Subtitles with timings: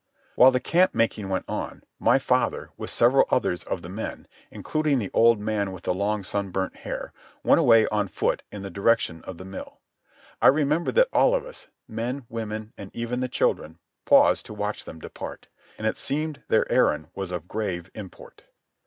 [0.33, 4.97] While the camp making went on my father, with several others of the men, including
[4.97, 9.21] the old man with the long, sunburnt hair, went away on foot in the direction
[9.25, 9.79] of the mill.
[10.41, 14.85] I remember that all of us, men, women, and even the children, paused to watch
[14.85, 15.45] them depart;
[15.77, 18.45] and it seemed their errand was of grave import.